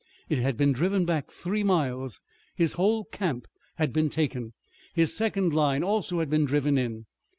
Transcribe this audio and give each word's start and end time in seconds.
It 0.29 0.39
had 0.39 0.57
been 0.57 0.71
driven 0.73 1.05
back 1.05 1.29
three 1.29 1.63
miles. 1.63 2.21
His 2.55 2.73
whole 2.73 3.05
camp 3.05 3.47
had 3.75 3.93
been 3.93 4.09
taken. 4.09 4.53
His 4.95 5.13
second 5.15 5.53
line 5.53 5.83
also 5.83 6.17
had 6.21 6.29
been 6.31 6.45
driven 6.45 6.75
in. 6.75 7.05